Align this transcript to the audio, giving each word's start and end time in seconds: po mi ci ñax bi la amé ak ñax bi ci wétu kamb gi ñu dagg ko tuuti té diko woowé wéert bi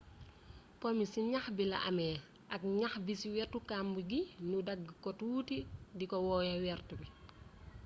po 0.79 0.87
mi 0.97 1.05
ci 1.11 1.19
ñax 1.31 1.45
bi 1.57 1.63
la 1.71 1.77
amé 1.89 2.07
ak 2.53 2.61
ñax 2.79 2.93
bi 3.05 3.13
ci 3.19 3.27
wétu 3.35 3.57
kamb 3.69 3.93
gi 4.09 4.21
ñu 4.49 4.57
dagg 4.67 4.83
ko 5.03 5.09
tuuti 5.17 5.57
té 5.63 5.67
diko 5.99 6.17
woowé 6.25 6.53
wéert 6.63 6.89
bi 6.99 7.07